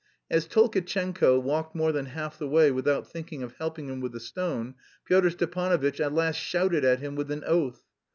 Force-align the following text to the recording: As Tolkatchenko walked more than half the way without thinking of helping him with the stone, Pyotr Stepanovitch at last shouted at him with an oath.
As 0.31 0.47
Tolkatchenko 0.47 1.37
walked 1.39 1.75
more 1.75 1.91
than 1.91 2.07
half 2.07 2.39
the 2.39 2.47
way 2.47 2.71
without 2.71 3.11
thinking 3.11 3.43
of 3.43 3.53
helping 3.59 3.87
him 3.87 3.99
with 3.99 4.13
the 4.13 4.19
stone, 4.19 4.73
Pyotr 5.05 5.29
Stepanovitch 5.29 5.99
at 5.99 6.11
last 6.11 6.37
shouted 6.37 6.83
at 6.83 7.01
him 7.01 7.15
with 7.15 7.29
an 7.29 7.43
oath. 7.45 7.83